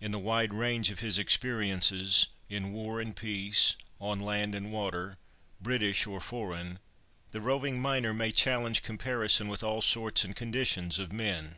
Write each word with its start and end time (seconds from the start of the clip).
In 0.00 0.12
the 0.12 0.20
wide 0.20 0.54
range 0.54 0.90
of 0.92 1.00
his 1.00 1.18
experiences, 1.18 2.28
in 2.48 2.72
war 2.72 3.00
and 3.00 3.16
peace, 3.16 3.74
on 3.98 4.20
land 4.20 4.54
and 4.54 4.70
water, 4.70 5.18
British 5.60 6.06
or 6.06 6.20
foreign, 6.20 6.78
the 7.32 7.40
roving 7.40 7.82
miner 7.82 8.14
may 8.14 8.30
challenge 8.30 8.84
comparison 8.84 9.48
with 9.48 9.64
all 9.64 9.82
sorts 9.82 10.22
and 10.22 10.36
conditions 10.36 11.00
of 11.00 11.12
men. 11.12 11.56